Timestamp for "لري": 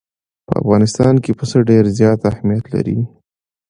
2.73-2.97